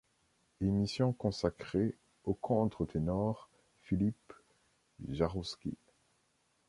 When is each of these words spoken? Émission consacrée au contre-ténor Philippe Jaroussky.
Émission 0.61 1.13
consacrée 1.13 1.95
au 2.23 2.33
contre-ténor 2.33 3.51
Philippe 3.83 4.33
Jaroussky. 5.09 5.77